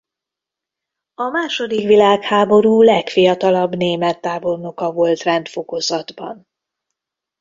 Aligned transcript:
A 1.13 1.23
második 1.29 1.87
világháború 1.87 2.81
legfiatalabb 2.81 3.75
német 3.75 4.21
tábornoka 4.21 4.91
volt 4.91 5.21
rendfokozatban. 5.23 6.47